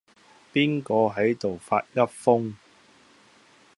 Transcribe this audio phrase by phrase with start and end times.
[0.51, 2.55] 邊個係度發噏風